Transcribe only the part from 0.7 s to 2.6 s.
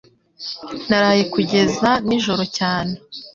Naraye kugeza nijoro